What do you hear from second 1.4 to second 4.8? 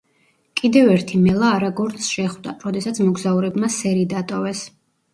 არაგორნს შეხვდა, როდესაც მოგზაურებმა სერი დატოვეს.